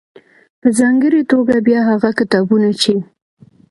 .په 0.61 0.67
ځانګړې 0.79 1.21
توګه 1.31 1.55
بيا 1.67 1.79
هغه 1.89 2.09
کتابونه 2.19 2.69
چې 2.81 2.93